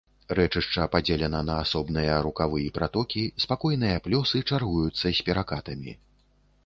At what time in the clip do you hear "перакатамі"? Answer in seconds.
5.29-5.93